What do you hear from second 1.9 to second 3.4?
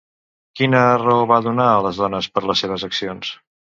dones per les seves accions?